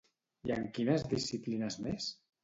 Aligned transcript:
I 0.49 0.53
en 0.53 0.63
quines 0.77 1.05
disciplines 1.11 1.77
més? 1.89 2.09